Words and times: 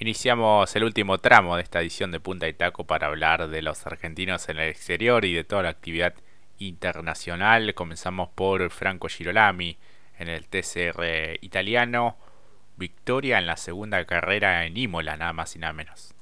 Iniciamos 0.00 0.76
el 0.76 0.84
último 0.84 1.18
tramo 1.18 1.56
de 1.56 1.62
esta 1.62 1.80
edición 1.80 2.12
de 2.12 2.20
Punta 2.20 2.46
y 2.46 2.52
Taco 2.52 2.84
para 2.84 3.08
hablar 3.08 3.48
de 3.48 3.62
los 3.62 3.84
argentinos 3.84 4.48
en 4.48 4.60
el 4.60 4.68
exterior 4.68 5.24
y 5.24 5.34
de 5.34 5.42
toda 5.42 5.64
la 5.64 5.70
actividad 5.70 6.14
internacional. 6.58 7.74
Comenzamos 7.74 8.28
por 8.28 8.70
Franco 8.70 9.08
Girolami 9.08 9.76
en 10.20 10.28
el 10.28 10.46
TCR 10.46 11.38
italiano. 11.40 12.16
Victoria 12.76 13.40
en 13.40 13.46
la 13.46 13.56
segunda 13.56 14.04
carrera 14.04 14.66
en 14.66 14.76
Imola, 14.76 15.16
nada 15.16 15.32
más 15.32 15.56
y 15.56 15.58
nada 15.58 15.72
menos. 15.72 16.14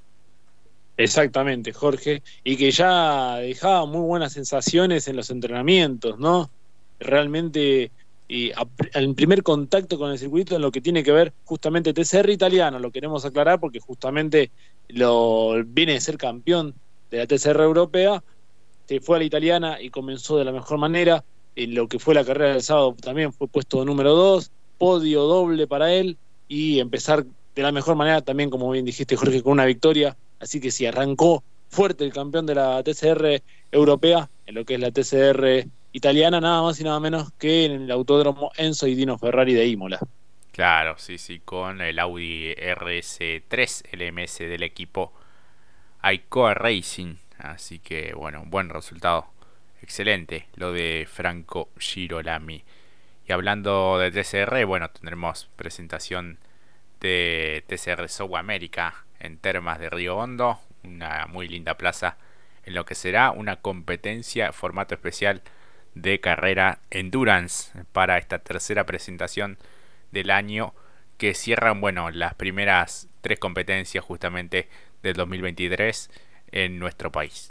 Exactamente, 0.97 1.75
Jorge. 1.75 2.23
Y 2.45 2.57
que 2.57 2.71
ya 2.71 3.37
dejaba 3.37 3.85
muy 3.85 4.01
buenas 4.01 4.33
sensaciones 4.33 5.07
en 5.07 5.17
los 5.17 5.29
entrenamientos, 5.29 6.19
¿no? 6.19 6.51
Realmente 6.99 7.91
y 8.29 8.51
el 8.95 9.15
primer 9.15 9.43
contacto 9.43 9.99
con 9.99 10.11
el 10.11 10.19
circuito 10.19 10.57
en 10.57 10.63
lo 10.63 10.73
que 10.73 10.81
tiene 10.81 11.03
que 11.05 11.13
ver 11.13 11.33
justamente 11.45 11.93
TCR 11.93 12.31
italiano, 12.31 12.79
lo 12.79 12.91
queremos 12.91 13.25
aclarar 13.25 13.61
porque 13.61 13.81
justamente 13.81 14.51
lo 14.89 15.63
viene 15.65 15.93
de 15.93 16.01
ser 16.01 16.17
campeón 16.17 16.75
de 17.11 17.19
la 17.19 17.27
TCR 17.27 17.61
europea, 17.61 18.23
se 18.87 19.01
fue 19.01 19.17
a 19.17 19.19
la 19.21 19.25
italiana 19.25 19.81
y 19.81 19.91
comenzó 19.91 20.39
de 20.39 20.45
la 20.45 20.53
mejor 20.53 20.79
manera, 20.79 21.25
en 21.55 21.75
lo 21.75 21.89
que 21.89 21.99
fue 21.99 22.15
la 22.15 22.25
carrera 22.25 22.53
del 22.53 22.63
sábado 22.63 22.97
también 23.01 23.33
fue 23.33 23.49
puesto 23.49 23.85
número 23.85 24.15
2, 24.15 24.51
podio 24.79 25.23
doble 25.23 25.67
para 25.67 25.93
él 25.93 26.19
y 26.49 26.81
empezar 26.81 27.25
de 27.55 27.63
la 27.63 27.73
mejor 27.73 27.97
manera 27.97 28.21
también, 28.23 28.51
como 28.51 28.71
bien 28.71 28.85
dijiste 28.85 29.17
Jorge, 29.17 29.43
con 29.43 29.53
una 29.53 29.65
victoria, 29.65 30.17
así 30.41 30.61
que 30.61 30.71
si 30.71 30.85
arrancó 30.85 31.43
fuerte 31.69 32.05
el 32.05 32.13
campeón 32.13 32.47
de 32.47 32.57
la 32.57 32.83
TCR 32.83 33.43
europea, 33.71 34.29
en 34.47 34.55
lo 34.55 34.65
que 34.65 34.75
es 34.75 34.81
la 34.81 34.91
TCR 34.91 35.67
italiana, 35.97 36.43
nada 36.43 36.61
más 36.61 36.79
y 36.79 36.85
nada 36.85 37.01
menos 37.01 37.33
que 37.39 37.65
en 37.65 37.73
el 37.85 37.91
autódromo 37.91 38.53
Enzo 38.59 38.87
y 38.87 38.95
Dino 38.95 39.17
Ferrari 39.17 39.55
de 39.55 39.67
Imola. 39.67 39.99
Claro, 40.53 40.97
sí, 40.99 41.17
sí, 41.17 41.41
con 41.41 41.81
el 41.81 41.99
Audi 41.99 42.55
RS3 42.55 43.97
LMS 43.97 44.39
del 44.41 44.63
equipo 44.63 45.15
Icoa 46.05 46.53
Racing. 46.53 47.17
Así 47.39 47.79
que, 47.79 48.13
bueno, 48.13 48.43
buen 48.47 48.69
resultado. 48.69 49.27
Excelente 49.81 50.49
lo 50.57 50.73
de 50.73 51.09
Franco 51.11 51.71
Girolami. 51.79 52.63
Y 53.27 53.33
hablando 53.33 53.99
de 53.99 54.11
TCR, 54.11 54.67
bueno, 54.67 54.91
tendremos 54.91 55.49
presentación 55.57 56.39
de 57.01 57.65
TCR 57.69 58.07
South 58.11 58.37
America 58.37 59.07
en 59.19 59.39
Termas 59.39 59.79
de 59.79 59.89
Río 59.89 60.19
Hondo. 60.19 60.61
Una 60.85 61.27
muy 61.27 61.49
linda 61.49 61.79
plaza 61.79 62.19
en 62.65 62.75
lo 62.75 62.85
que 62.85 62.95
será 62.95 63.31
una 63.31 63.57
competencia 63.57 64.53
formato 64.53 64.95
especial 64.95 65.41
de 65.97 66.21
carrera 66.21 66.79
Endurance 66.91 67.73
para 67.93 68.19
esta 68.19 68.39
tercera 68.39 68.85
presentación 68.85 69.59
del 70.13 70.31
año 70.31 70.75
que 71.17 71.35
cierran 71.35 71.81
bueno 71.81 72.11
las 72.11 72.35
primeras 72.35 73.09
tres 73.23 73.39
competencias 73.39 74.05
justamente 74.05 74.69
del 75.03 75.15
2023 75.15 76.11
en 76.53 76.79
nuestro 76.79 77.11
país. 77.11 77.51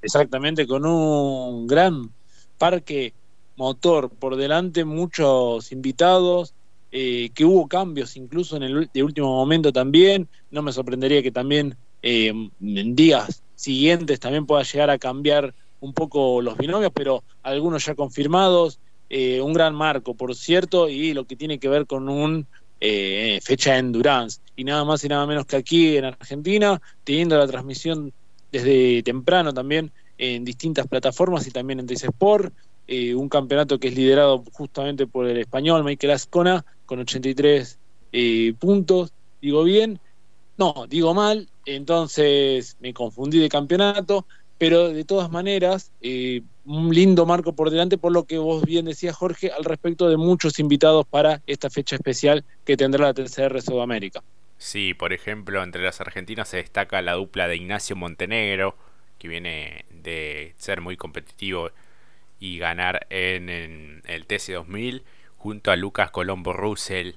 Exactamente, 0.00 0.66
con 0.66 0.86
un 0.86 1.66
gran 1.66 2.10
parque 2.56 3.12
motor 3.56 4.08
por 4.08 4.36
delante, 4.36 4.84
muchos 4.84 5.70
invitados, 5.70 6.54
eh, 6.90 7.30
que 7.34 7.44
hubo 7.44 7.68
cambios 7.68 8.16
incluso 8.16 8.56
en 8.56 8.62
el 8.62 8.88
último 9.02 9.36
momento 9.36 9.72
también. 9.72 10.28
No 10.50 10.62
me 10.62 10.72
sorprendería 10.72 11.22
que 11.22 11.30
también 11.30 11.76
eh, 12.02 12.28
en 12.28 12.96
días 12.96 13.42
siguientes 13.54 14.18
también 14.20 14.46
pueda 14.46 14.62
llegar 14.62 14.88
a 14.88 14.98
cambiar 14.98 15.52
un 15.80 15.92
poco 15.92 16.42
los 16.42 16.56
binomios, 16.56 16.92
pero 16.94 17.24
algunos 17.42 17.84
ya 17.84 17.94
confirmados, 17.94 18.80
eh, 19.10 19.40
un 19.40 19.52
gran 19.52 19.74
marco, 19.74 20.14
por 20.14 20.34
cierto, 20.34 20.88
y 20.88 21.14
lo 21.14 21.24
que 21.24 21.36
tiene 21.36 21.58
que 21.58 21.68
ver 21.68 21.86
con 21.86 22.08
un 22.08 22.46
eh, 22.80 23.40
fecha 23.42 23.72
de 23.72 23.78
endurance. 23.78 24.40
Y 24.56 24.64
nada 24.64 24.84
más 24.84 25.02
y 25.04 25.08
nada 25.08 25.26
menos 25.26 25.46
que 25.46 25.56
aquí 25.56 25.96
en 25.96 26.04
Argentina, 26.04 26.80
teniendo 27.04 27.38
la 27.38 27.46
transmisión 27.46 28.12
desde 28.52 29.02
temprano 29.02 29.52
también 29.52 29.92
en 30.18 30.44
distintas 30.44 30.86
plataformas 30.86 31.46
y 31.46 31.50
también 31.50 31.80
en 31.80 31.86
TC 31.86 32.04
Sport, 32.04 32.52
eh, 32.86 33.14
un 33.14 33.28
campeonato 33.28 33.78
que 33.78 33.88
es 33.88 33.94
liderado 33.94 34.42
justamente 34.52 35.06
por 35.06 35.26
el 35.26 35.36
español 35.38 35.84
Michael 35.84 36.12
Ascona 36.12 36.64
con 36.86 36.98
83 37.00 37.78
puntos, 38.58 39.12
digo 39.40 39.62
bien, 39.64 40.00
no, 40.56 40.86
digo 40.88 41.14
mal, 41.14 41.48
entonces 41.66 42.76
me 42.80 42.92
confundí 42.92 43.38
de 43.38 43.48
campeonato, 43.48 44.26
pero 44.58 44.88
de 44.88 45.04
todas 45.04 45.30
maneras, 45.30 45.92
eh, 46.02 46.42
un 46.64 46.92
lindo 46.92 47.24
marco 47.24 47.54
por 47.54 47.70
delante, 47.70 47.96
por 47.96 48.12
lo 48.12 48.24
que 48.24 48.38
vos 48.38 48.64
bien 48.64 48.86
decías, 48.86 49.16
Jorge, 49.16 49.52
al 49.52 49.64
respecto 49.64 50.10
de 50.10 50.16
muchos 50.16 50.58
invitados 50.58 51.06
para 51.06 51.40
esta 51.46 51.70
fecha 51.70 51.96
especial 51.96 52.44
que 52.64 52.76
tendrá 52.76 53.06
la 53.06 53.14
TCR 53.14 53.62
Sudamérica. 53.62 54.22
Sí, 54.58 54.92
por 54.92 55.12
ejemplo, 55.12 55.62
entre 55.62 55.84
las 55.84 56.00
argentinas 56.00 56.48
se 56.48 56.56
destaca 56.56 57.00
la 57.00 57.14
dupla 57.14 57.46
de 57.46 57.56
Ignacio 57.56 57.94
Montenegro, 57.94 58.76
que 59.18 59.28
viene 59.28 59.84
de 59.90 60.54
ser 60.58 60.80
muy 60.80 60.96
competitivo 60.96 61.70
y 62.40 62.58
ganar 62.58 63.06
en, 63.10 63.48
el 63.48 64.26
TC2000, 64.26 65.02
junto 65.36 65.70
a 65.70 65.76
Lucas 65.76 66.10
Colombo 66.10 66.52
Russell. 66.52 67.12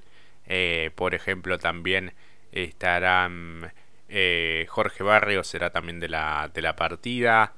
Eh, 0.46 0.90
por 0.94 1.14
ejemplo, 1.14 1.58
también 1.58 2.12
estarán 2.52 3.72
eh, 4.14 4.66
Jorge 4.68 5.02
Barrio 5.02 5.42
será 5.42 5.70
también 5.70 5.98
de 5.98 6.08
la, 6.08 6.50
de 6.52 6.60
la 6.60 6.76
partida. 6.76 7.54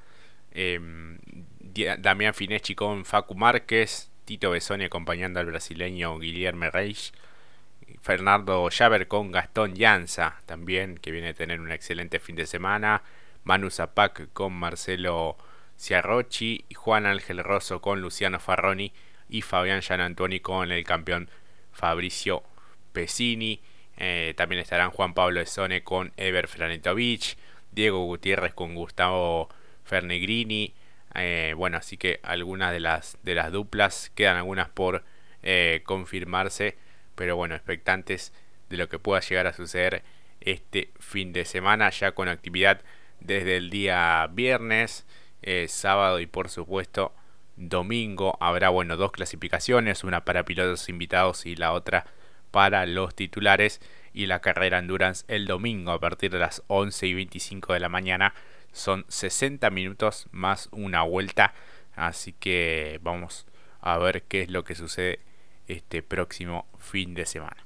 Em, 0.52 1.18
Damián 1.98 2.32
Fineschi 2.32 2.76
con 2.76 3.04
Facu 3.04 3.34
Márquez. 3.34 4.12
Tito 4.24 4.50
Besoni 4.50 4.84
acompañando 4.84 5.40
al 5.40 5.46
brasileño 5.46 6.16
Guillermo 6.20 6.70
Reis. 6.70 7.12
Fernando 8.02 8.68
Llaver 8.70 9.08
con 9.08 9.32
Gastón 9.32 9.74
Llanza 9.74 10.40
también, 10.46 10.96
que 10.96 11.10
viene 11.10 11.30
a 11.30 11.34
tener 11.34 11.60
un 11.60 11.72
excelente 11.72 12.20
fin 12.20 12.36
de 12.36 12.46
semana. 12.46 13.02
Manu 13.42 13.68
Zapac 13.70 14.32
con 14.32 14.52
Marcelo 14.52 15.36
Ciarrochi. 15.76 16.66
Juan 16.76 17.06
Ángel 17.06 17.42
Rosso 17.42 17.80
con 17.80 18.00
Luciano 18.00 18.38
Farroni. 18.38 18.92
Y 19.28 19.42
Fabián 19.42 19.80
Gianantoni 19.80 20.38
con 20.38 20.70
el 20.70 20.84
campeón 20.84 21.28
Fabricio 21.72 22.44
Pesini. 22.92 23.60
Eh, 23.96 24.34
también 24.36 24.60
estarán 24.60 24.90
Juan 24.90 25.14
Pablo 25.14 25.40
Esone 25.40 25.82
con 25.82 26.12
Ever 26.16 26.48
Franetovich, 26.48 27.36
Diego 27.72 28.04
Gutiérrez 28.04 28.54
con 28.54 28.74
Gustavo 28.74 29.48
Fernegrini. 29.84 30.74
Eh, 31.14 31.54
bueno, 31.56 31.76
así 31.78 31.96
que 31.96 32.20
algunas 32.22 32.72
de 32.72 32.80
las, 32.80 33.18
de 33.22 33.34
las 33.34 33.52
duplas 33.52 34.10
quedan 34.14 34.36
algunas 34.36 34.68
por 34.68 35.04
eh, 35.42 35.82
confirmarse, 35.84 36.76
pero 37.14 37.36
bueno, 37.36 37.54
expectantes 37.54 38.32
de 38.68 38.76
lo 38.76 38.88
que 38.88 38.98
pueda 38.98 39.20
llegar 39.20 39.46
a 39.46 39.52
suceder 39.52 40.02
este 40.40 40.90
fin 40.98 41.32
de 41.32 41.44
semana, 41.44 41.90
ya 41.90 42.12
con 42.12 42.28
actividad 42.28 42.82
desde 43.20 43.56
el 43.56 43.70
día 43.70 44.28
viernes, 44.32 45.06
sábado 45.68 46.20
y 46.20 46.26
por 46.26 46.48
supuesto 46.48 47.14
domingo. 47.56 48.36
Habrá, 48.40 48.68
bueno, 48.70 48.96
dos 48.96 49.12
clasificaciones, 49.12 50.04
una 50.04 50.24
para 50.24 50.44
pilotos 50.44 50.88
invitados 50.88 51.46
y 51.46 51.56
la 51.56 51.72
otra 51.72 52.06
para 52.54 52.86
los 52.86 53.16
titulares 53.16 53.80
y 54.12 54.26
la 54.26 54.38
carrera 54.38 54.78
Endurance 54.78 55.24
el 55.26 55.44
domingo 55.44 55.90
a 55.90 55.98
partir 55.98 56.30
de 56.30 56.38
las 56.38 56.62
11 56.68 57.08
y 57.08 57.14
25 57.14 57.72
de 57.72 57.80
la 57.80 57.88
mañana. 57.88 58.32
Son 58.70 59.04
60 59.08 59.68
minutos 59.70 60.28
más 60.30 60.68
una 60.70 61.02
vuelta. 61.02 61.52
Así 61.96 62.32
que 62.32 63.00
vamos 63.02 63.44
a 63.80 63.98
ver 63.98 64.22
qué 64.22 64.42
es 64.42 64.50
lo 64.52 64.62
que 64.62 64.76
sucede 64.76 65.18
este 65.66 66.04
próximo 66.04 66.68
fin 66.78 67.14
de 67.14 67.26
semana. 67.26 67.56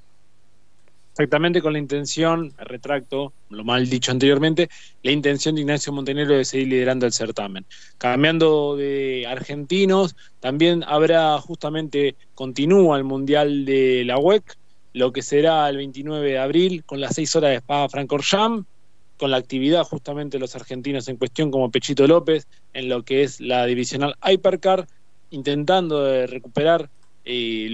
Exactamente 1.12 1.60
con 1.60 1.74
la 1.74 1.80
intención, 1.80 2.54
retracto 2.56 3.34
lo 3.50 3.64
mal 3.64 3.90
dicho 3.90 4.10
anteriormente, 4.10 4.70
la 5.02 5.10
intención 5.10 5.54
de 5.54 5.62
Ignacio 5.62 5.92
Montenegro 5.92 6.34
de 6.34 6.46
seguir 6.46 6.68
liderando 6.68 7.04
el 7.04 7.12
certamen. 7.12 7.66
Cambiando 7.98 8.74
de 8.74 9.26
argentinos, 9.28 10.16
también 10.40 10.82
habrá 10.86 11.38
justamente, 11.40 12.16
continúa 12.34 12.96
el 12.96 13.04
Mundial 13.04 13.66
de 13.66 14.04
la 14.06 14.16
WEC, 14.16 14.56
lo 14.98 15.12
que 15.12 15.22
será 15.22 15.68
el 15.68 15.76
29 15.76 16.30
de 16.30 16.38
abril 16.38 16.84
con 16.84 17.00
las 17.00 17.14
6 17.14 17.36
horas 17.36 17.50
de 17.50 17.56
Spa 17.58 17.88
Francorchamps, 17.88 18.66
con 19.16 19.30
la 19.30 19.36
actividad 19.36 19.84
justamente 19.84 20.36
de 20.36 20.40
los 20.40 20.54
argentinos 20.56 21.08
en 21.08 21.16
cuestión 21.16 21.50
como 21.50 21.70
Pechito 21.70 22.06
López 22.06 22.46
en 22.72 22.88
lo 22.88 23.04
que 23.04 23.22
es 23.22 23.40
la 23.40 23.64
divisional 23.66 24.16
Hypercar, 24.24 24.86
intentando 25.30 26.26
recuperar 26.26 26.90
eh, 27.24 27.72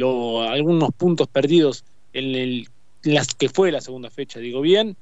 algunos 0.48 0.90
puntos 0.92 1.28
perdidos 1.28 1.84
en, 2.12 2.66
las 3.04 3.34
que 3.34 3.48
fue 3.48 3.72
la 3.72 3.80
segunda 3.80 4.10
fecha, 4.10 4.38
digo 4.38 4.60
bien. 4.60 4.96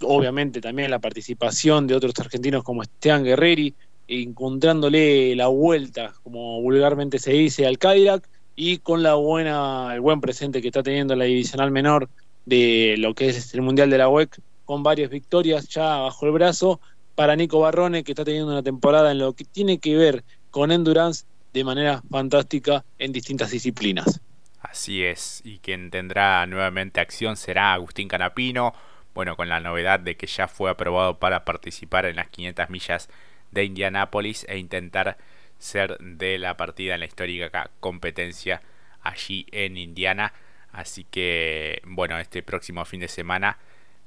Obviamente 0.00 0.60
también 0.60 0.90
la 0.90 0.98
participación 0.98 1.86
de 1.86 1.94
otros 1.94 2.14
argentinos 2.18 2.62
como 2.62 2.82
Esteban 2.82 3.24
Guerreri, 3.24 3.74
encontrándole 4.06 5.34
la 5.36 5.48
vuelta, 5.48 6.14
como 6.22 6.62
vulgarmente 6.62 7.18
se 7.18 7.32
dice, 7.32 7.66
al 7.66 7.78
Cadillac 7.78 8.28
y 8.60 8.78
con 8.78 9.04
la 9.04 9.14
buena, 9.14 9.94
el 9.94 10.00
buen 10.00 10.20
presente 10.20 10.60
que 10.60 10.66
está 10.66 10.82
teniendo 10.82 11.14
la 11.14 11.26
divisional 11.26 11.70
menor 11.70 12.10
de 12.44 12.96
lo 12.98 13.14
que 13.14 13.28
es 13.28 13.54
el 13.54 13.62
Mundial 13.62 13.88
de 13.88 13.98
la 13.98 14.08
UEC, 14.08 14.40
con 14.64 14.82
varias 14.82 15.10
victorias 15.10 15.68
ya 15.68 15.98
bajo 15.98 16.26
el 16.26 16.32
brazo, 16.32 16.80
para 17.14 17.36
Nico 17.36 17.60
Barrone, 17.60 18.02
que 18.02 18.10
está 18.10 18.24
teniendo 18.24 18.50
una 18.50 18.64
temporada 18.64 19.12
en 19.12 19.18
lo 19.18 19.32
que 19.32 19.44
tiene 19.44 19.78
que 19.78 19.94
ver 19.94 20.24
con 20.50 20.72
endurance 20.72 21.24
de 21.52 21.62
manera 21.62 22.02
fantástica 22.10 22.84
en 22.98 23.12
distintas 23.12 23.52
disciplinas. 23.52 24.20
Así 24.60 25.04
es, 25.04 25.40
y 25.44 25.58
quien 25.60 25.92
tendrá 25.92 26.44
nuevamente 26.46 26.98
acción 26.98 27.36
será 27.36 27.74
Agustín 27.74 28.08
Canapino, 28.08 28.74
bueno, 29.14 29.36
con 29.36 29.48
la 29.48 29.60
novedad 29.60 30.00
de 30.00 30.16
que 30.16 30.26
ya 30.26 30.48
fue 30.48 30.68
aprobado 30.68 31.20
para 31.20 31.44
participar 31.44 32.06
en 32.06 32.16
las 32.16 32.28
500 32.30 32.70
millas 32.70 33.08
de 33.52 33.64
Indianápolis 33.64 34.44
e 34.48 34.58
intentar 34.58 35.16
ser 35.58 35.98
de 35.98 36.38
la 36.38 36.56
partida 36.56 36.94
en 36.94 37.00
la 37.00 37.06
histórica 37.06 37.70
competencia 37.80 38.62
allí 39.02 39.46
en 39.52 39.76
Indiana. 39.76 40.32
Así 40.72 41.04
que, 41.04 41.82
bueno, 41.84 42.18
este 42.18 42.42
próximo 42.42 42.84
fin 42.84 43.00
de 43.00 43.08
semana 43.08 43.58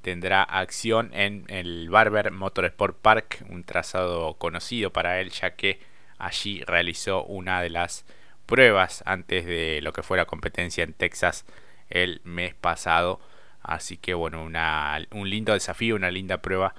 tendrá 0.02 0.42
acción 0.42 1.10
en 1.14 1.44
el 1.48 1.88
Barber 1.90 2.30
Motorsport 2.32 2.98
Park, 2.98 3.44
un 3.48 3.64
trazado 3.64 4.34
conocido 4.34 4.92
para 4.92 5.20
él, 5.20 5.30
ya 5.30 5.54
que 5.54 5.80
allí 6.18 6.62
realizó 6.64 7.24
una 7.24 7.62
de 7.62 7.70
las 7.70 8.04
pruebas 8.46 9.02
antes 9.06 9.46
de 9.46 9.80
lo 9.82 9.92
que 9.92 10.02
fue 10.02 10.16
la 10.16 10.26
competencia 10.26 10.84
en 10.84 10.92
Texas 10.92 11.44
el 11.88 12.20
mes 12.24 12.54
pasado. 12.54 13.20
Así 13.62 13.96
que 13.96 14.14
bueno, 14.14 14.42
una, 14.42 15.06
un 15.12 15.30
lindo 15.30 15.52
desafío, 15.52 15.94
una 15.94 16.10
linda 16.10 16.38
prueba 16.38 16.74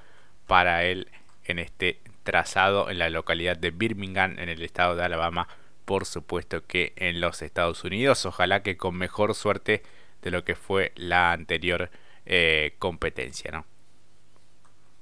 para 0.47 0.83
él 0.83 1.07
en 1.45 1.59
este 1.59 1.99
trazado 2.23 2.89
en 2.89 2.99
la 2.99 3.09
localidad 3.09 3.57
de 3.57 3.71
Birmingham, 3.71 4.39
en 4.39 4.49
el 4.49 4.61
estado 4.61 4.95
de 4.95 5.03
Alabama, 5.03 5.47
por 5.85 6.05
supuesto 6.05 6.65
que 6.65 6.93
en 6.95 7.19
los 7.21 7.41
Estados 7.41 7.83
Unidos. 7.83 8.25
Ojalá 8.25 8.63
que 8.63 8.77
con 8.77 8.95
mejor 8.95 9.35
suerte 9.35 9.83
de 10.21 10.31
lo 10.31 10.43
que 10.43 10.55
fue 10.55 10.91
la 10.95 11.31
anterior 11.31 11.91
eh, 12.25 12.75
competencia, 12.79 13.51
¿no? 13.51 13.65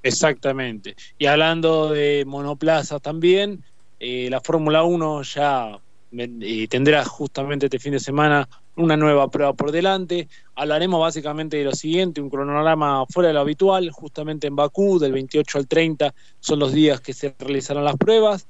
Exactamente. 0.03 0.95
Y 1.19 1.27
hablando 1.27 1.91
de 1.91 2.25
monoplaza 2.25 2.99
también, 2.99 3.63
eh, 3.99 4.29
la 4.31 4.41
Fórmula 4.41 4.83
1 4.83 5.21
ya 5.21 5.79
tendrá 6.69 7.05
justamente 7.05 7.67
este 7.67 7.79
fin 7.79 7.93
de 7.93 7.99
semana 7.99 8.49
una 8.75 8.97
nueva 8.97 9.29
prueba 9.29 9.53
por 9.53 9.71
delante. 9.71 10.27
Hablaremos 10.55 10.99
básicamente 10.99 11.57
de 11.57 11.65
lo 11.65 11.73
siguiente, 11.73 12.21
un 12.21 12.29
cronograma 12.29 13.05
fuera 13.07 13.27
de 13.27 13.33
lo 13.33 13.41
habitual, 13.41 13.89
justamente 13.91 14.47
en 14.47 14.55
Bakú, 14.55 14.99
del 14.99 15.13
28 15.13 15.57
al 15.57 15.67
30 15.67 16.13
son 16.39 16.59
los 16.59 16.71
días 16.71 17.01
que 17.01 17.13
se 17.13 17.35
realizarán 17.39 17.83
las 17.83 17.97
pruebas. 17.97 18.47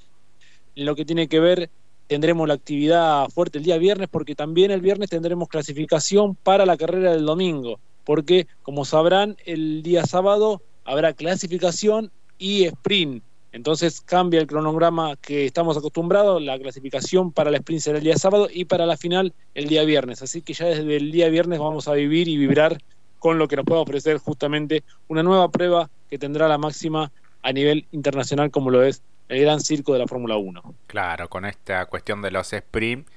En 0.76 0.86
lo 0.86 0.96
que 0.96 1.06
tiene 1.06 1.28
que 1.28 1.40
ver, 1.40 1.70
tendremos 2.08 2.48
la 2.48 2.54
actividad 2.54 3.30
fuerte 3.30 3.58
el 3.58 3.64
día 3.64 3.78
viernes, 3.78 4.10
porque 4.10 4.36
también 4.36 4.72
el 4.72 4.82
viernes 4.82 5.10
tendremos 5.10 5.50
clasificación 5.50 6.36
para 6.36 6.66
la 6.66 6.78
carrera 6.78 7.12
del 7.12 7.26
domingo, 7.26 7.80
porque 8.04 8.48
como 8.64 8.86
sabrán, 8.86 9.38
el 9.46 9.84
día 9.84 10.06
sábado 10.06 10.62
habrá 10.84 11.14
clasificación 11.14 12.12
y 12.38 12.66
sprint 12.66 13.24
entonces 13.52 14.02
cambia 14.02 14.40
el 14.40 14.48
cronograma 14.48 15.16
que 15.18 15.46
estamos 15.46 15.78
acostumbrados, 15.78 16.42
la 16.42 16.58
clasificación 16.58 17.32
para 17.32 17.52
la 17.52 17.58
sprint 17.58 17.82
será 17.82 17.98
el 17.98 18.04
día 18.04 18.18
sábado 18.18 18.48
y 18.52 18.66
para 18.66 18.86
la 18.86 18.96
final 18.96 19.34
el 19.56 19.68
día 19.68 19.84
viernes. 19.84 20.22
Así 20.22 20.42
que 20.42 20.54
ya 20.54 20.68
desde 20.68 20.96
el 20.96 21.12
día 21.12 21.30
viernes 21.30 21.60
vamos 21.60 21.88
a 21.88 21.94
vivir 21.94 22.28
y 22.28 22.38
vibrar 22.38 22.78
con 23.20 23.38
lo 23.38 23.48
que 23.48 23.58
nos 23.58 23.66
pueda 23.66 23.82
ofrecer 23.82 24.18
justamente 24.18 24.84
una 25.08 25.22
nueva 25.22 25.50
prueba 25.50 25.90
que 26.10 26.18
tendrá 26.18 26.48
la 26.48 26.58
máxima 26.58 27.12
a 27.44 27.52
nivel 27.52 27.88
internacional 27.92 28.52
como 28.52 28.72
lo 28.72 28.84
es 28.84 29.04
el 29.28 29.42
gran 29.42 29.60
circo 29.60 29.94
de 29.94 30.00
la 30.00 30.08
Fórmula 30.08 30.38
1. 30.38 30.76
Claro, 30.88 31.30
con 31.30 31.46
esta 31.46 31.86
cuestión 31.86 32.22
de 32.22 32.32
los 32.32 32.52
sprint, 32.54 33.08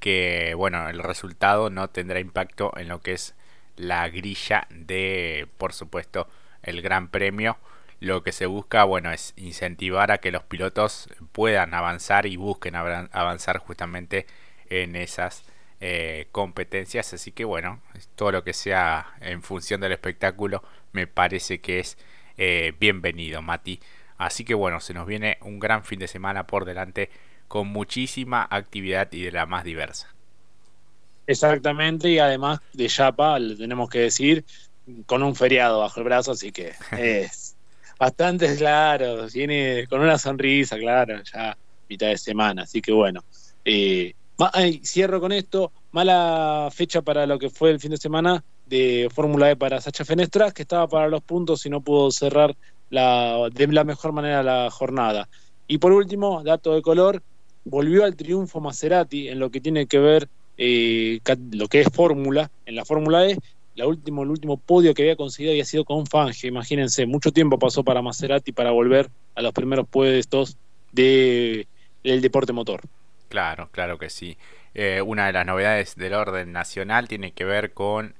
que 0.00 0.54
bueno, 0.56 0.88
el 0.88 0.98
resultado 0.98 1.70
no 1.70 1.88
tendrá 1.88 2.20
impacto 2.20 2.72
en 2.76 2.88
lo 2.88 3.00
que 3.00 3.12
es 3.12 3.34
la 3.76 4.08
grilla 4.08 4.66
de, 4.70 5.46
por 5.58 5.72
supuesto, 5.72 6.26
el 6.62 6.82
Gran 6.82 7.08
Premio 7.08 7.58
lo 8.04 8.22
que 8.22 8.32
se 8.32 8.46
busca, 8.46 8.84
bueno, 8.84 9.10
es 9.10 9.34
incentivar 9.36 10.12
a 10.12 10.18
que 10.18 10.30
los 10.30 10.44
pilotos 10.44 11.08
puedan 11.32 11.74
avanzar 11.74 12.26
y 12.26 12.36
busquen 12.36 12.76
avanzar 12.76 13.58
justamente 13.58 14.26
en 14.68 14.96
esas 14.96 15.44
eh, 15.80 16.28
competencias. 16.32 17.12
Así 17.14 17.32
que 17.32 17.44
bueno, 17.44 17.80
todo 18.14 18.32
lo 18.32 18.44
que 18.44 18.52
sea 18.52 19.14
en 19.20 19.42
función 19.42 19.80
del 19.80 19.92
espectáculo 19.92 20.62
me 20.92 21.06
parece 21.06 21.60
que 21.60 21.80
es 21.80 21.98
eh, 22.36 22.72
bienvenido, 22.78 23.42
Mati. 23.42 23.80
Así 24.18 24.44
que 24.44 24.54
bueno, 24.54 24.80
se 24.80 24.94
nos 24.94 25.06
viene 25.06 25.38
un 25.42 25.58
gran 25.58 25.84
fin 25.84 25.98
de 25.98 26.08
semana 26.08 26.46
por 26.46 26.64
delante 26.64 27.10
con 27.48 27.68
muchísima 27.68 28.46
actividad 28.50 29.12
y 29.12 29.22
de 29.22 29.32
la 29.32 29.46
más 29.46 29.64
diversa. 29.64 30.14
Exactamente, 31.26 32.10
y 32.10 32.18
además 32.18 32.60
de 32.72 32.86
Chapa, 32.86 33.38
le 33.38 33.56
tenemos 33.56 33.88
que 33.88 34.00
decir, 34.00 34.44
con 35.06 35.22
un 35.22 35.34
feriado 35.34 35.80
bajo 35.80 36.00
el 36.00 36.04
brazo, 36.04 36.32
así 36.32 36.52
que 36.52 36.74
es 36.98 37.43
bastante 38.04 38.54
claro, 38.56 39.26
viene 39.32 39.86
con 39.88 40.02
una 40.02 40.18
sonrisa, 40.18 40.76
claro, 40.76 41.22
ya 41.22 41.56
mitad 41.88 42.08
de 42.08 42.18
semana, 42.18 42.62
así 42.62 42.82
que 42.82 42.92
bueno. 42.92 43.22
Eh, 43.64 44.12
cierro 44.82 45.20
con 45.20 45.32
esto, 45.32 45.72
mala 45.90 46.68
fecha 46.70 47.00
para 47.00 47.24
lo 47.24 47.38
que 47.38 47.48
fue 47.48 47.70
el 47.70 47.80
fin 47.80 47.92
de 47.92 47.96
semana 47.96 48.44
de 48.66 49.08
Fórmula 49.10 49.50
E 49.50 49.56
para 49.56 49.80
Sacha 49.80 50.04
Fenestras, 50.04 50.52
que 50.52 50.62
estaba 50.62 50.86
para 50.86 51.08
los 51.08 51.22
puntos 51.22 51.64
y 51.64 51.70
no 51.70 51.80
pudo 51.80 52.10
cerrar 52.10 52.54
la, 52.90 53.48
de 53.50 53.66
la 53.68 53.84
mejor 53.84 54.12
manera 54.12 54.42
la 54.42 54.70
jornada. 54.70 55.26
Y 55.66 55.78
por 55.78 55.92
último, 55.92 56.42
dato 56.44 56.74
de 56.74 56.82
color, 56.82 57.22
volvió 57.64 58.04
al 58.04 58.16
triunfo 58.16 58.60
Maserati 58.60 59.28
en 59.28 59.38
lo 59.38 59.50
que 59.50 59.62
tiene 59.62 59.86
que 59.86 59.98
ver 59.98 60.28
eh, 60.58 61.20
lo 61.52 61.68
que 61.68 61.80
es 61.80 61.88
Fórmula, 61.90 62.50
en 62.66 62.76
la 62.76 62.84
Fórmula 62.84 63.26
E, 63.30 63.38
último, 63.82 64.22
el 64.22 64.30
último 64.30 64.56
podio 64.56 64.94
que 64.94 65.02
había 65.02 65.16
conseguido 65.16 65.52
había 65.52 65.64
sido 65.64 65.84
con 65.84 66.06
Fange, 66.06 66.46
imagínense, 66.46 67.06
mucho 67.06 67.32
tiempo 67.32 67.58
pasó 67.58 67.82
para 67.82 68.02
Maserati 68.02 68.52
para 68.52 68.70
volver 68.70 69.10
a 69.34 69.42
los 69.42 69.52
primeros 69.52 69.88
puestos 69.88 70.56
de, 70.92 71.66
del 72.04 72.20
deporte 72.20 72.52
motor. 72.52 72.82
Claro, 73.28 73.68
claro 73.72 73.98
que 73.98 74.10
sí. 74.10 74.36
Eh, 74.74 75.02
una 75.02 75.26
de 75.26 75.32
las 75.32 75.46
novedades 75.46 75.96
del 75.96 76.14
orden 76.14 76.52
nacional 76.52 77.08
tiene 77.08 77.32
que 77.32 77.44
ver 77.44 77.72
con 77.72 78.14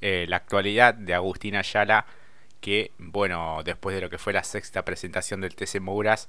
eh, 0.00 0.26
la 0.28 0.36
actualidad 0.36 0.94
de 0.94 1.14
Agustín 1.14 1.56
Ayala, 1.56 2.06
que, 2.60 2.92
bueno, 2.98 3.62
después 3.64 3.94
de 3.96 4.02
lo 4.02 4.10
que 4.10 4.18
fue 4.18 4.32
la 4.32 4.44
sexta 4.44 4.84
presentación 4.84 5.40
del 5.40 5.54
TC 5.54 5.80
Mouras, 5.80 6.28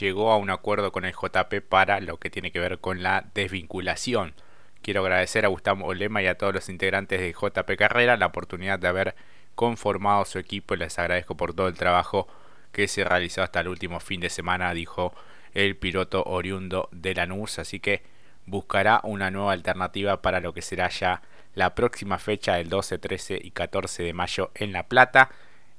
llegó 0.00 0.32
a 0.32 0.36
un 0.36 0.50
acuerdo 0.50 0.92
con 0.92 1.04
el 1.04 1.14
JP 1.14 1.62
para 1.66 2.00
lo 2.00 2.18
que 2.18 2.30
tiene 2.30 2.52
que 2.52 2.60
ver 2.60 2.78
con 2.78 3.02
la 3.02 3.24
desvinculación 3.34 4.34
Quiero 4.82 5.02
agradecer 5.02 5.44
a 5.44 5.48
Gustavo 5.48 5.86
Olema 5.86 6.22
y 6.22 6.26
a 6.26 6.36
todos 6.36 6.54
los 6.54 6.68
integrantes 6.68 7.20
de 7.20 7.32
JP 7.32 7.76
Carrera 7.76 8.16
la 8.16 8.26
oportunidad 8.26 8.78
de 8.78 8.88
haber 8.88 9.14
conformado 9.54 10.24
su 10.24 10.38
equipo 10.38 10.74
y 10.74 10.78
les 10.78 10.98
agradezco 10.98 11.36
por 11.36 11.52
todo 11.52 11.68
el 11.68 11.74
trabajo 11.74 12.28
que 12.72 12.88
se 12.88 13.04
realizó 13.04 13.42
hasta 13.42 13.60
el 13.60 13.68
último 13.68 14.00
fin 14.00 14.20
de 14.20 14.30
semana, 14.30 14.72
dijo 14.72 15.12
el 15.52 15.76
piloto 15.76 16.22
oriundo 16.24 16.88
de 16.92 17.14
Lanús, 17.14 17.58
así 17.58 17.80
que 17.80 18.02
buscará 18.46 19.00
una 19.02 19.30
nueva 19.30 19.52
alternativa 19.52 20.22
para 20.22 20.40
lo 20.40 20.52
que 20.52 20.62
será 20.62 20.88
ya 20.88 21.22
la 21.54 21.74
próxima 21.74 22.18
fecha 22.18 22.54
del 22.54 22.68
12, 22.68 22.98
13 22.98 23.40
y 23.42 23.50
14 23.50 24.02
de 24.02 24.12
mayo 24.12 24.50
en 24.54 24.72
La 24.72 24.84
Plata. 24.84 25.30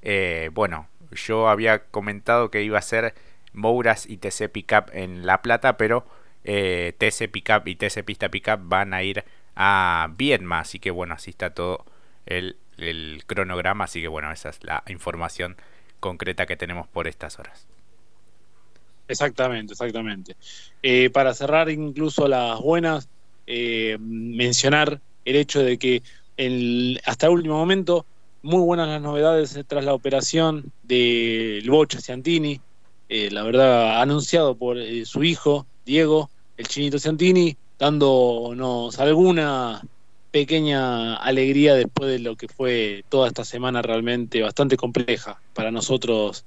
Eh, 0.02 0.50
bueno, 0.54 0.88
yo 1.12 1.48
había 1.48 1.86
comentado 1.86 2.52
que 2.52 2.64
iba 2.64 2.78
a 2.78 2.82
ser 2.82 3.14
Mouras 3.54 4.06
y 4.06 4.18
TC 4.18 4.50
Pickup 4.52 4.90
en 4.94 5.26
La 5.26 5.42
Plata, 5.42 5.78
pero 5.78 6.06
eh, 6.44 6.94
TC 6.98 7.30
Pickup 7.30 7.68
y 7.68 7.76
TC 7.76 8.04
Pista 8.04 8.30
Pickup 8.30 8.60
van 8.64 8.94
a 8.94 9.04
ir 9.04 9.24
a 9.56 10.10
Viedma. 10.18 10.60
Así 10.60 10.80
que 10.80 10.92
bueno, 10.92 11.14
así 11.14 11.32
está 11.32 11.54
todo 11.54 11.86
el, 12.26 12.56
cronograma. 13.26 13.86
Así 13.86 14.02
que 14.02 14.08
bueno, 14.08 14.32
esa 14.32 14.50
es 14.50 14.64
la 14.64 14.84
información 14.88 15.58
concreta 16.00 16.46
que 16.46 16.56
tenemos 16.56 16.88
por 16.88 17.08
estas 17.08 17.40
horas. 17.40 17.68
Exactamente, 19.08 19.74
exactamente. 19.74 20.36
Eh, 20.84 21.10
para 21.10 21.34
cerrar 21.34 21.70
incluso 21.70 22.28
las 22.28 22.60
buenas, 22.62 23.10
eh, 23.48 23.98
mencionar 24.00 25.02
el 25.26 25.36
hecho 25.36 25.62
de 25.62 25.78
que 25.78 26.04
hasta 27.06 27.28
el 27.28 27.34
último 27.34 27.58
momento, 27.58 28.06
muy 28.44 28.62
buenas 28.62 28.88
las 28.88 29.02
novedades 29.02 29.60
tras 29.68 29.84
la 29.84 29.94
operación 29.94 30.72
del 30.84 31.70
Bocha 31.70 32.00
Ciantini, 32.00 32.62
la 33.10 33.44
verdad 33.44 34.02
anunciado 34.02 34.56
por 34.56 34.78
su 35.06 35.24
hijo, 35.24 35.66
Diego, 35.90 36.30
el 36.56 36.68
Chinito 36.68 37.00
Santini, 37.00 37.58
dándonos 37.80 39.00
alguna 39.00 39.82
pequeña 40.30 41.16
alegría 41.16 41.74
después 41.74 42.12
de 42.12 42.20
lo 42.20 42.36
que 42.36 42.48
fue 42.48 43.04
toda 43.10 43.28
esta 43.28 43.44
semana 43.44 43.82
realmente 43.82 44.44
bastante 44.44 44.78
compleja 44.78 45.42
para 45.56 45.72
nosotros 45.72 46.46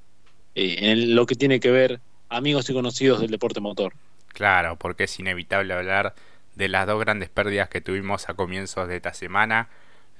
eh, 0.54 0.76
en 0.92 1.16
lo 1.16 1.26
que 1.26 1.34
tiene 1.34 1.58
que 1.58 1.72
ver 1.72 1.98
amigos 2.28 2.70
y 2.70 2.72
conocidos 2.72 3.20
del 3.20 3.32
deporte 3.32 3.58
motor. 3.58 3.94
Claro, 4.28 4.76
porque 4.76 5.04
es 5.04 5.18
inevitable 5.18 5.74
hablar 5.74 6.14
de 6.54 6.68
las 6.68 6.86
dos 6.86 7.00
grandes 7.00 7.28
pérdidas 7.28 7.68
que 7.68 7.80
tuvimos 7.80 8.28
a 8.28 8.34
comienzos 8.34 8.86
de 8.86 8.94
esta 8.94 9.12
semana, 9.12 9.70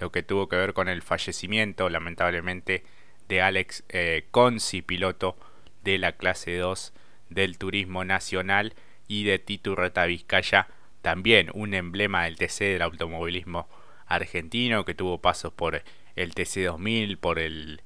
lo 0.00 0.10
que 0.10 0.24
tuvo 0.24 0.48
que 0.48 0.56
ver 0.56 0.74
con 0.74 0.88
el 0.88 1.00
fallecimiento, 1.00 1.88
lamentablemente, 1.88 2.82
de 3.28 3.40
Alex 3.40 3.84
eh, 3.88 4.26
Conci, 4.32 4.82
piloto 4.82 5.36
de 5.84 5.98
la 5.98 6.10
clase 6.10 6.56
2 6.56 6.92
del 7.30 7.56
Turismo 7.56 8.04
Nacional, 8.04 8.74
y 9.12 9.24
de 9.24 9.38
Tito 9.38 9.74
Reta 9.74 10.06
Vizcaya, 10.06 10.68
también 11.02 11.50
un 11.54 11.74
emblema 11.74 12.24
del 12.24 12.36
TC 12.36 12.60
del 12.72 12.82
automovilismo 12.82 13.68
argentino 14.06 14.84
que 14.84 14.94
tuvo 14.94 15.18
pasos 15.18 15.52
por 15.52 15.82
el 16.16 16.34
TC 16.34 16.64
2000, 16.64 17.18
por 17.18 17.38
el 17.38 17.82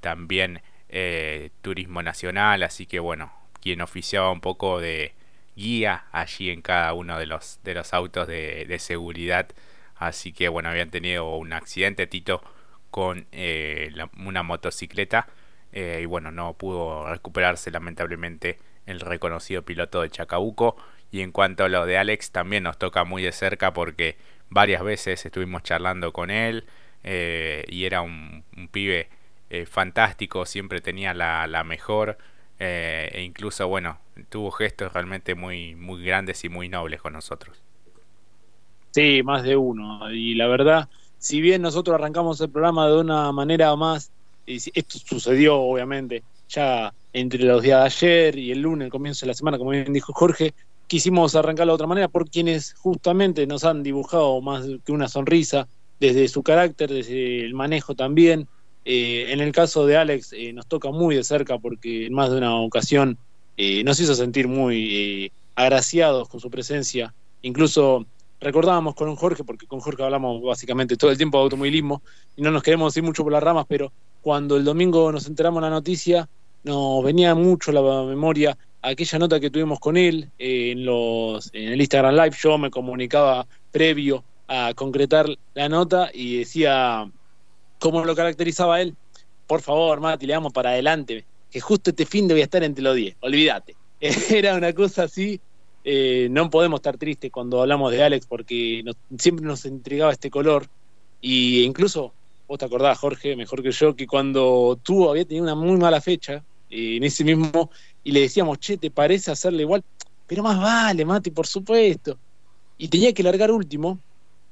también 0.00 0.62
eh, 0.88 1.50
Turismo 1.62 2.02
Nacional, 2.02 2.62
así 2.62 2.86
que 2.86 2.98
bueno, 2.98 3.32
quien 3.60 3.80
oficiaba 3.80 4.30
un 4.30 4.40
poco 4.40 4.80
de 4.80 5.14
guía 5.56 6.06
allí 6.12 6.50
en 6.50 6.62
cada 6.62 6.92
uno 6.94 7.18
de 7.18 7.26
los, 7.26 7.60
de 7.62 7.74
los 7.74 7.94
autos 7.94 8.26
de, 8.26 8.64
de 8.66 8.78
seguridad, 8.78 9.48
Así 9.96 10.32
que 10.32 10.48
bueno, 10.48 10.68
habían 10.68 10.90
tenido 10.90 11.36
un 11.36 11.52
accidente 11.52 12.06
Tito 12.06 12.42
con 12.90 13.26
eh, 13.32 13.92
una 14.18 14.42
motocicleta 14.42 15.28
eh, 15.72 16.00
y 16.02 16.06
bueno, 16.06 16.30
no 16.30 16.54
pudo 16.54 17.06
recuperarse 17.08 17.70
lamentablemente 17.70 18.58
el 18.86 19.00
reconocido 19.00 19.62
piloto 19.62 20.02
de 20.02 20.10
Chacabuco. 20.10 20.76
Y 21.10 21.20
en 21.20 21.32
cuanto 21.32 21.64
a 21.64 21.68
lo 21.68 21.86
de 21.86 21.98
Alex, 21.98 22.30
también 22.30 22.64
nos 22.64 22.78
toca 22.78 23.04
muy 23.04 23.22
de 23.22 23.32
cerca 23.32 23.72
porque 23.72 24.16
varias 24.50 24.82
veces 24.82 25.24
estuvimos 25.24 25.62
charlando 25.62 26.12
con 26.12 26.30
él 26.30 26.64
eh, 27.02 27.64
y 27.68 27.84
era 27.84 28.02
un, 28.02 28.44
pibe 28.70 29.08
fantástico, 29.66 30.46
siempre 30.46 30.80
tenía 30.80 31.14
la, 31.14 31.46
la 31.46 31.62
mejor 31.62 32.18
e 32.58 33.22
incluso, 33.24 33.68
bueno, 33.68 33.98
tuvo 34.28 34.50
gestos 34.50 34.92
realmente 34.92 35.34
muy, 35.34 35.74
muy 35.74 36.04
grandes 36.04 36.44
y 36.44 36.48
muy 36.48 36.68
nobles 36.68 37.00
con 37.00 37.12
nosotros. 37.12 37.62
Sí, 38.92 39.22
más 39.24 39.42
de 39.42 39.56
uno. 39.56 40.10
Y 40.12 40.34
la 40.34 40.46
verdad, 40.46 40.88
si 41.18 41.40
bien 41.40 41.62
nosotros 41.62 41.96
arrancamos 41.96 42.40
el 42.40 42.50
programa 42.50 42.86
de 42.86 42.98
una 42.98 43.32
manera 43.32 43.74
más, 43.74 44.12
esto 44.46 44.98
sucedió 44.98 45.56
obviamente 45.56 46.22
ya 46.48 46.92
entre 47.14 47.44
los 47.44 47.62
días 47.62 47.80
de 47.80 47.86
ayer 47.86 48.38
y 48.38 48.52
el 48.52 48.60
lunes, 48.60 48.86
el 48.86 48.90
comienzo 48.92 49.24
de 49.24 49.28
la 49.28 49.34
semana, 49.34 49.56
como 49.56 49.70
bien 49.70 49.92
dijo 49.92 50.12
Jorge, 50.12 50.52
quisimos 50.88 51.34
arrancarlo 51.34 51.72
de 51.72 51.76
otra 51.76 51.86
manera 51.86 52.08
por 52.08 52.28
quienes 52.28 52.74
justamente 52.74 53.46
nos 53.46 53.64
han 53.64 53.82
dibujado 53.82 54.40
más 54.42 54.66
que 54.84 54.92
una 54.92 55.08
sonrisa, 55.08 55.66
desde 56.00 56.28
su 56.28 56.42
carácter, 56.42 56.90
desde 56.90 57.44
el 57.44 57.54
manejo 57.54 57.94
también. 57.94 58.48
Eh, 58.84 59.26
en 59.30 59.40
el 59.40 59.52
caso 59.52 59.86
de 59.86 59.96
Alex 59.96 60.32
eh, 60.32 60.52
nos 60.52 60.66
toca 60.66 60.90
muy 60.90 61.14
de 61.14 61.24
cerca 61.24 61.58
porque 61.58 62.06
en 62.06 62.12
más 62.12 62.30
de 62.30 62.36
una 62.36 62.56
ocasión 62.56 63.16
eh, 63.56 63.82
nos 63.84 63.98
hizo 64.00 64.14
sentir 64.14 64.48
muy 64.48 65.32
agraciados 65.54 66.28
con 66.28 66.40
su 66.40 66.50
presencia. 66.50 67.14
Incluso 67.42 68.06
recordábamos 68.40 68.94
con 68.94 69.14
Jorge, 69.16 69.44
porque 69.44 69.66
con 69.66 69.80
Jorge 69.80 70.02
hablamos 70.02 70.42
básicamente 70.42 70.96
todo 70.96 71.10
el 71.10 71.16
tiempo 71.16 71.38
de 71.38 71.44
automovilismo 71.44 72.02
y 72.36 72.42
no 72.42 72.50
nos 72.50 72.62
queremos 72.62 72.96
ir 72.96 73.02
mucho 73.02 73.22
por 73.22 73.32
las 73.32 73.42
ramas, 73.42 73.64
pero 73.68 73.92
cuando 74.20 74.56
el 74.56 74.64
domingo 74.64 75.12
nos 75.12 75.26
enteramos 75.26 75.62
la 75.62 75.70
noticia, 75.70 76.28
nos 76.64 77.04
venía 77.04 77.34
mucho 77.34 77.72
la 77.72 77.80
memoria 78.04 78.56
aquella 78.82 79.18
nota 79.18 79.40
que 79.40 79.50
tuvimos 79.50 79.80
con 79.80 79.96
él 79.96 80.30
eh, 80.38 80.72
en, 80.72 80.84
los, 80.84 81.50
en 81.52 81.72
el 81.72 81.80
Instagram 81.80 82.14
Live. 82.14 82.36
Yo 82.40 82.58
me 82.58 82.70
comunicaba 82.70 83.46
previo 83.70 84.24
a 84.48 84.72
concretar 84.74 85.26
la 85.54 85.68
nota 85.68 86.10
y 86.12 86.38
decía 86.38 87.10
cómo 87.78 88.04
lo 88.04 88.14
caracterizaba 88.14 88.80
él. 88.80 88.94
Por 89.46 89.62
favor, 89.62 90.00
Mati, 90.00 90.26
le 90.26 90.34
damos 90.34 90.52
para 90.52 90.70
adelante, 90.70 91.24
que 91.50 91.60
justo 91.60 91.90
este 91.90 92.06
fin 92.06 92.28
de 92.28 92.40
estar 92.40 92.62
entre 92.62 92.82
los 92.82 92.96
10, 92.96 93.16
olvídate. 93.20 93.76
Era 94.30 94.54
una 94.54 94.72
cosa 94.72 95.04
así 95.04 95.40
eh, 95.86 96.28
no 96.30 96.48
podemos 96.48 96.78
estar 96.78 96.96
tristes 96.96 97.30
cuando 97.30 97.60
hablamos 97.60 97.92
de 97.92 98.02
Alex 98.02 98.26
porque 98.26 98.82
siempre 99.18 99.44
nos 99.44 99.66
intrigaba 99.66 100.12
este 100.12 100.30
color. 100.30 100.66
Y 101.20 101.62
incluso, 101.62 102.12
vos 102.48 102.58
te 102.58 102.64
acordás, 102.64 102.98
Jorge, 102.98 103.36
mejor 103.36 103.62
que 103.62 103.70
yo, 103.70 103.94
que 103.94 104.06
cuando 104.06 104.78
tú 104.82 105.08
había 105.08 105.26
tenido 105.26 105.44
una 105.44 105.54
muy 105.54 105.76
mala 105.76 106.00
fecha 106.00 106.42
eh, 106.74 106.96
en 106.96 107.04
ese 107.04 107.22
mismo, 107.22 107.70
y 108.02 108.10
le 108.10 108.20
decíamos, 108.20 108.58
che, 108.58 108.76
¿te 108.76 108.90
parece 108.90 109.30
hacerle 109.30 109.62
igual? 109.62 109.84
Pero 110.26 110.42
más 110.42 110.58
vale, 110.58 111.04
Mati, 111.04 111.30
por 111.30 111.46
supuesto. 111.46 112.18
Y 112.76 112.88
tenía 112.88 113.12
que 113.12 113.22
largar 113.22 113.52
último, 113.52 114.00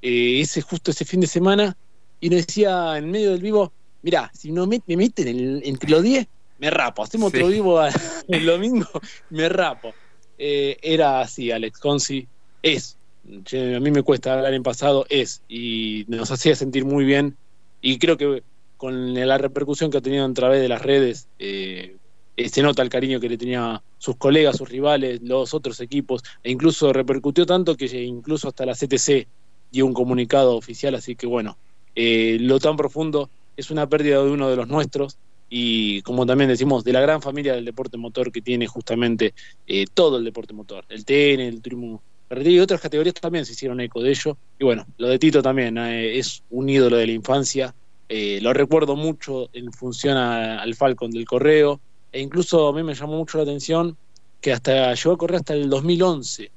eh, 0.00 0.40
ese 0.40 0.62
justo 0.62 0.92
ese 0.92 1.04
fin 1.04 1.18
de 1.18 1.26
semana, 1.26 1.76
y 2.20 2.30
nos 2.30 2.46
decía 2.46 2.96
en 2.96 3.10
medio 3.10 3.32
del 3.32 3.42
vivo, 3.42 3.72
mirá, 4.02 4.30
si 4.32 4.52
no 4.52 4.68
me, 4.68 4.80
meten 4.86 5.62
entre 5.64 5.90
los 5.90 6.02
10, 6.04 6.28
me 6.60 6.70
rapo. 6.70 7.02
Hacemos 7.02 7.34
otro 7.34 7.48
vivo 7.48 7.80
el 8.28 8.46
domingo, 8.46 8.86
me 9.30 9.48
rapo. 9.48 9.92
Eh, 10.38 10.76
era 10.80 11.22
así, 11.22 11.50
Alex 11.50 11.80
Consi 11.80 12.28
es. 12.62 12.96
A 13.24 13.80
mí 13.80 13.90
me 13.90 14.04
cuesta 14.04 14.34
hablar 14.34 14.54
en 14.54 14.62
pasado, 14.62 15.06
es. 15.08 15.42
Y 15.48 16.04
nos 16.06 16.30
hacía 16.30 16.54
sentir 16.54 16.84
muy 16.84 17.04
bien. 17.04 17.36
Y 17.80 17.98
creo 17.98 18.16
que 18.16 18.44
con 18.76 19.14
la 19.14 19.38
repercusión 19.38 19.90
que 19.90 19.98
ha 19.98 20.00
tenido 20.00 20.24
a 20.24 20.32
través 20.32 20.60
de 20.60 20.68
las 20.68 20.82
redes, 20.82 21.26
eh, 21.40 21.96
eh, 22.36 22.48
se 22.48 22.62
nota 22.62 22.82
el 22.82 22.88
cariño 22.88 23.20
que 23.20 23.28
le 23.28 23.38
tenía 23.38 23.82
sus 23.98 24.16
colegas, 24.16 24.56
sus 24.56 24.68
rivales, 24.68 25.20
los 25.22 25.54
otros 25.54 25.80
equipos, 25.80 26.22
e 26.42 26.50
incluso 26.50 26.92
repercutió 26.92 27.46
tanto 27.46 27.76
que 27.76 27.86
incluso 28.02 28.48
hasta 28.48 28.66
la 28.66 28.74
CTC 28.74 29.26
dio 29.70 29.86
un 29.86 29.94
comunicado 29.94 30.56
oficial, 30.56 30.94
así 30.94 31.16
que 31.16 31.26
bueno, 31.26 31.56
lo 31.94 32.58
tan 32.58 32.76
profundo 32.76 33.30
es 33.56 33.70
una 33.70 33.88
pérdida 33.88 34.22
de 34.22 34.30
uno 34.30 34.48
de 34.48 34.56
los 34.56 34.68
nuestros, 34.68 35.18
y 35.54 36.00
como 36.00 36.24
también 36.24 36.48
decimos, 36.48 36.82
de 36.82 36.94
la 36.94 37.02
gran 37.02 37.20
familia 37.20 37.52
del 37.52 37.66
deporte 37.66 37.98
motor 37.98 38.32
que 38.32 38.40
tiene 38.40 38.66
justamente 38.66 39.34
eh, 39.66 39.84
todo 39.92 40.16
el 40.16 40.24
deporte 40.24 40.54
motor, 40.54 40.86
el 40.88 41.04
TN, 41.04 41.40
el 41.40 41.60
turismo 41.60 42.02
y 42.34 42.58
otras 42.58 42.80
categorías 42.80 43.14
también 43.16 43.44
se 43.44 43.52
hicieron 43.52 43.78
eco 43.82 44.00
de 44.00 44.08
ello. 44.08 44.38
Y 44.58 44.64
bueno, 44.64 44.86
lo 44.96 45.08
de 45.08 45.18
Tito 45.18 45.42
también 45.42 45.76
eh, 45.76 46.16
es 46.18 46.42
un 46.48 46.70
ídolo 46.70 46.96
de 46.96 47.06
la 47.06 47.12
infancia, 47.12 47.74
eh, 48.08 48.38
lo 48.40 48.54
recuerdo 48.54 48.96
mucho 48.96 49.50
en 49.52 49.70
función 49.74 50.16
al 50.16 50.74
Falcon 50.74 51.10
del 51.10 51.26
Correo, 51.26 51.82
e 52.12 52.20
incluso 52.20 52.68
a 52.68 52.72
mí 52.72 52.82
me 52.82 52.94
llamó 52.94 53.16
mucho 53.16 53.38
la 53.38 53.44
atención 53.44 53.96
que 54.40 54.52
hasta 54.52 54.94
llegó 54.94 55.12
a 55.14 55.18
correr 55.18 55.36
hasta 55.36 55.54
el 55.54 55.68
2011. 55.70 56.50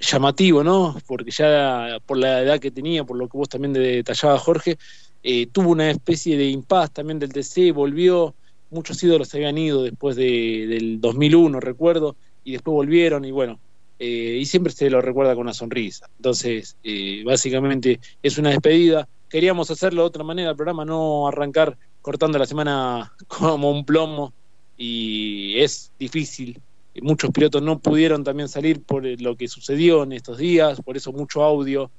llamativo, 0.00 0.62
¿no? 0.62 0.96
Porque 1.06 1.30
ya 1.32 1.98
por 2.06 2.18
la 2.18 2.42
edad 2.42 2.60
que 2.60 2.70
tenía, 2.70 3.04
por 3.04 3.16
lo 3.16 3.28
que 3.28 3.36
vos 3.36 3.48
también 3.48 3.72
detallabas, 3.72 4.40
Jorge, 4.42 4.78
eh, 5.22 5.46
tuvo 5.50 5.70
una 5.70 5.90
especie 5.90 6.36
de 6.36 6.46
impas 6.46 6.92
también 6.92 7.18
del 7.18 7.32
TC, 7.32 7.72
volvió, 7.72 8.34
muchos 8.70 9.02
ídolos 9.02 9.28
se 9.28 9.38
habían 9.38 9.58
ido 9.58 9.82
después 9.82 10.16
de, 10.16 10.66
del 10.68 11.00
2001, 11.00 11.60
recuerdo, 11.60 12.16
y 12.44 12.52
después 12.52 12.72
volvieron 12.72 13.24
y 13.24 13.30
bueno, 13.30 13.58
eh, 13.98 14.38
y 14.40 14.46
siempre 14.46 14.72
se 14.72 14.88
lo 14.90 15.00
recuerda 15.00 15.34
con 15.34 15.42
una 15.42 15.54
sonrisa. 15.54 16.08
Entonces, 16.16 16.76
eh, 16.84 17.22
básicamente 17.24 18.00
es 18.22 18.38
una 18.38 18.50
despedida. 18.50 19.08
Queríamos 19.28 19.70
hacerlo 19.70 20.02
de 20.02 20.08
otra 20.08 20.24
manera, 20.24 20.50
el 20.50 20.56
programa 20.56 20.84
no 20.84 21.26
arrancar 21.26 21.76
cortando 22.02 22.38
la 22.38 22.46
semana 22.46 23.12
como 23.28 23.70
un 23.70 23.84
plomo 23.84 24.32
y 24.76 25.58
es 25.60 25.92
difícil. 25.98 26.60
Muchos 27.00 27.30
pilotos 27.30 27.62
no 27.62 27.78
pudieron 27.78 28.24
también 28.24 28.48
salir 28.48 28.82
por 28.82 29.04
lo 29.04 29.36
que 29.36 29.46
sucedió 29.46 30.02
en 30.02 30.12
estos 30.12 30.38
días, 30.38 30.80
por 30.82 30.96
eso 30.96 31.12
mucho 31.12 31.44
audio, 31.44 31.90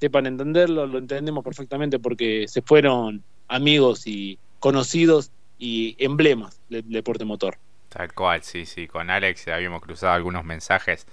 sepan 0.00 0.26
entenderlo, 0.26 0.86
lo 0.86 0.98
entendemos 0.98 1.42
perfectamente 1.42 1.98
porque 1.98 2.46
se 2.46 2.62
fueron 2.62 3.24
amigos 3.48 4.06
y 4.06 4.38
conocidos 4.60 5.30
y 5.58 5.96
emblemas 5.98 6.60
del 6.68 6.88
deporte 6.88 7.24
motor. 7.24 7.56
Tal 7.88 8.12
cual, 8.12 8.42
sí, 8.42 8.66
sí. 8.66 8.88
Con 8.88 9.10
Alex 9.10 9.48
habíamos 9.48 9.80
cruzado 9.80 10.12
algunos 10.12 10.44
mensajes 10.44 11.06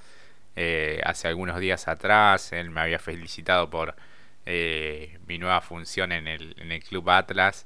eh, 0.55 0.99
hace 1.03 1.27
algunos 1.27 1.59
días 1.59 1.87
atrás. 1.87 2.51
Él 2.53 2.69
me 2.69 2.81
había 2.81 2.99
felicitado 2.99 3.69
por 3.69 3.95
eh, 4.45 5.19
mi 5.27 5.37
nueva 5.37 5.61
función 5.61 6.11
en 6.11 6.27
el, 6.27 6.55
en 6.57 6.71
el 6.71 6.83
Club 6.83 7.09
Atlas. 7.09 7.65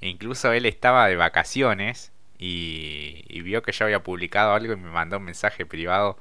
E 0.00 0.08
incluso 0.08 0.52
él 0.52 0.66
estaba 0.66 1.08
de 1.08 1.16
vacaciones 1.16 2.12
y, 2.38 3.42
vio 3.42 3.62
que 3.62 3.72
yo 3.72 3.84
había 3.84 4.02
publicado 4.02 4.54
algo 4.54 4.72
y 4.72 4.76
me 4.76 4.90
mandó 4.90 5.18
un 5.18 5.24
mensaje 5.24 5.66
privado 5.66 6.18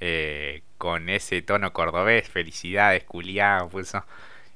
eh, 0.00 0.62
con 0.78 1.08
ese 1.08 1.42
tono 1.42 1.72
cordobés, 1.72 2.28
felicidades, 2.28 3.04
culiá, 3.04 3.66
pulso. 3.70 4.04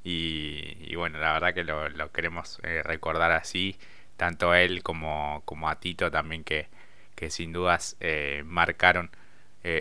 Y, 0.04 0.94
bueno, 0.96 1.18
la 1.18 1.32
verdad 1.32 1.54
que 1.54 1.64
lo, 1.64 2.12
queremos 2.12 2.60
eh, 2.62 2.82
recordar 2.84 3.32
así, 3.32 3.76
tanto 4.16 4.54
él 4.54 4.82
como, 4.82 5.42
como 5.44 5.68
a 5.68 5.80
Tito 5.80 6.10
también, 6.10 6.44
que, 6.44 6.68
que 7.16 7.30
sin 7.30 7.52
dudas 7.52 7.96
eh, 8.00 8.42
marcaron 8.46 9.10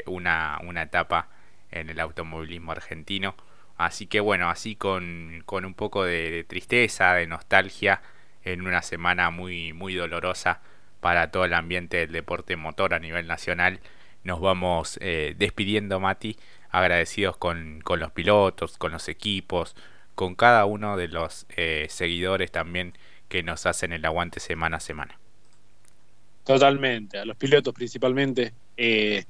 una, 0.07 0.59
una 0.63 0.81
etapa 0.81 1.29
en 1.71 1.89
el 1.89 1.99
automovilismo 1.99 2.71
argentino. 2.71 3.35
Así 3.77 4.07
que 4.07 4.19
bueno, 4.19 4.49
así 4.49 4.75
con, 4.75 5.43
con 5.45 5.65
un 5.65 5.73
poco 5.73 6.03
de, 6.05 6.45
tristeza, 6.47 7.13
de 7.15 7.27
nostalgia, 7.27 8.01
en 8.45 8.65
una 8.65 8.81
semana 8.81 9.29
muy, 9.29 9.73
muy 9.73 9.95
dolorosa 9.95 10.61
para 11.01 11.31
todo 11.31 11.45
el 11.45 11.53
ambiente 11.53 11.97
del 11.97 12.11
deporte 12.11 12.55
motor 12.55 12.93
a 12.93 12.99
nivel 12.99 13.27
nacional 13.27 13.79
nos 14.25 14.41
vamos 14.41 14.97
eh, 15.01 15.35
despidiendo, 15.37 15.99
Mati, 15.99 16.35
agradecidos 16.71 17.37
con, 17.37 17.83
los 17.87 18.11
pilotos, 18.11 18.77
con 18.77 18.91
los 18.91 19.07
equipos, 19.07 19.75
con 20.15 20.33
cada 20.35 20.65
uno 20.65 20.97
de 20.97 21.07
los 21.07 21.45
eh, 21.55 21.85
seguidores 21.89 22.51
también 22.51 22.97
que 23.29 23.43
nos 23.43 23.67
hacen 23.67 23.93
el 23.93 24.03
aguante 24.03 24.39
semana 24.39 24.77
a 24.77 24.79
semana. 24.79 25.17
Totalmente, 26.43 27.19
a 27.19 27.25
los 27.25 27.37
pilotos 27.37 27.73
principalmente. 27.73 28.51
Eh, 28.77 29.25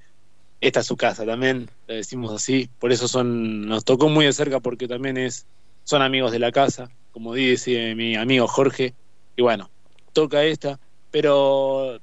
esta 0.61 0.79
es 0.79 0.85
su 0.85 0.95
casa 0.95 1.25
también, 1.25 1.69
le 1.87 1.95
decimos 1.95 2.33
así, 2.33 2.69
por 2.79 2.93
eso 2.93 3.09
son, 3.09 3.67
nos 3.67 3.83
tocó 3.83 4.07
muy 4.07 4.25
de 4.25 4.33
cerca 4.33 4.61
porque 4.61 4.87
también 4.87 5.17
es, 5.17 5.45
son 5.83 6.01
amigos 6.01 6.31
de 6.31 6.39
la 6.39 6.53
casa, 6.53 6.89
como 7.11 7.33
dice 7.33 7.93
mi 7.95 8.15
amigo 8.15 8.47
Jorge, 8.47 8.93
y 9.35 9.41
bueno, 9.41 9.69
toca 10.13 10.43
esta, 10.43 10.79
pero 11.11 11.99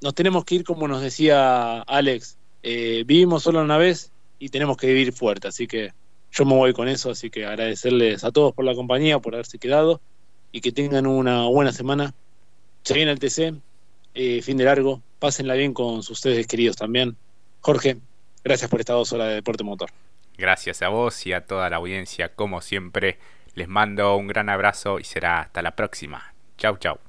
nos 0.00 0.14
tenemos 0.14 0.44
que 0.44 0.56
ir 0.56 0.64
como 0.64 0.88
nos 0.88 1.02
decía 1.02 1.82
Alex, 1.82 2.36
eh, 2.62 3.04
vivimos 3.06 3.42
solo 3.42 3.62
una 3.62 3.78
vez 3.78 4.10
y 4.38 4.48
tenemos 4.48 4.76
que 4.76 4.88
vivir 4.88 5.12
fuerte, 5.12 5.48
así 5.48 5.66
que 5.66 5.92
yo 6.32 6.44
me 6.44 6.54
voy 6.54 6.72
con 6.72 6.88
eso, 6.88 7.10
así 7.10 7.30
que 7.30 7.46
agradecerles 7.46 8.24
a 8.24 8.32
todos 8.32 8.52
por 8.52 8.64
la 8.64 8.74
compañía, 8.74 9.20
por 9.20 9.34
haberse 9.34 9.58
quedado 9.58 10.00
y 10.50 10.60
que 10.60 10.72
tengan 10.72 11.06
una 11.06 11.46
buena 11.46 11.72
semana. 11.72 12.12
Se 12.82 12.94
viene 12.94 13.12
el 13.12 13.18
TC, 13.18 13.54
eh, 14.14 14.42
fin 14.42 14.56
de 14.56 14.64
largo, 14.64 15.00
pásenla 15.18 15.54
bien 15.54 15.72
con 15.72 16.02
sus 16.02 16.18
ustedes 16.18 16.46
queridos 16.46 16.76
también. 16.76 17.16
Jorge, 17.60 17.98
gracias 18.42 18.68
por 18.68 18.80
estas 18.80 18.96
dos 18.96 19.12
horas 19.12 19.28
de 19.28 19.34
Deporte 19.34 19.64
Motor. 19.64 19.90
Gracias 20.36 20.82
a 20.82 20.88
vos 20.88 21.26
y 21.26 21.32
a 21.32 21.46
toda 21.46 21.70
la 21.70 21.76
audiencia, 21.76 22.34
como 22.34 22.60
siempre. 22.60 23.18
Les 23.54 23.68
mando 23.68 24.16
un 24.16 24.26
gran 24.26 24.48
abrazo 24.48 24.98
y 24.98 25.04
será 25.04 25.40
hasta 25.40 25.62
la 25.62 25.76
próxima. 25.76 26.33
Chau, 26.56 26.76
chau. 26.80 27.03